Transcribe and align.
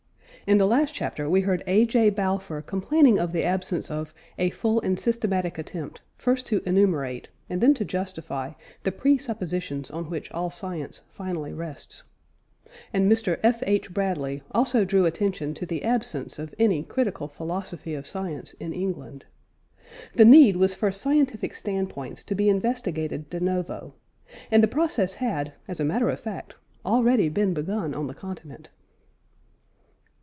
In 0.47 0.57
the 0.57 0.65
last 0.67 0.93
chapter 0.95 1.29
we 1.29 1.41
heard 1.41 1.63
A. 1.67 1.85
J. 1.85 2.09
Balfour 2.09 2.63
complaining 2.63 3.17
of 3.19 3.31
the 3.31 3.43
absence 3.43 3.89
of 3.91 4.11
"a 4.39 4.49
full 4.49 4.81
and 4.81 4.99
systematic 4.99 5.57
attempt, 5.59 6.01
first 6.17 6.45
to 6.47 6.61
enumerate, 6.65 7.29
and 7.49 7.61
then 7.61 7.73
to 7.75 7.85
justify, 7.85 8.53
the 8.83 8.91
presuppositions 8.91 9.91
on 9.91 10.09
which 10.09 10.29
all 10.31 10.49
science 10.49 11.03
finally 11.11 11.53
rests." 11.53 12.03
And 12.91 13.09
Mr. 13.09 13.39
F. 13.43 13.61
H. 13.67 13.93
Bradley 13.93 14.41
also 14.51 14.83
drew 14.83 15.05
attention 15.05 15.53
to 15.53 15.65
the 15.67 15.83
absence 15.85 16.37
of 16.39 16.53
any 16.59 16.81
critical 16.83 17.27
philosophy 17.29 17.93
of 17.93 18.05
science 18.07 18.51
in 18.53 18.73
England. 18.73 19.23
The 20.15 20.25
need 20.25 20.57
was 20.57 20.73
for 20.75 20.91
scientific 20.91 21.53
standpoints 21.53 22.23
to 22.25 22.33
be 22.35 22.49
investigated 22.49 23.29
de 23.29 23.39
novo; 23.39 23.93
and 24.49 24.61
the 24.63 24.67
process 24.67 25.13
had, 25.13 25.53
as 25.69 25.79
a 25.79 25.85
matter 25.85 26.09
of 26.09 26.19
fact, 26.19 26.55
already 26.83 27.29
been 27.29 27.53
begun 27.53 27.93
on 27.93 28.07
the 28.07 28.15
Continent. 28.15 28.67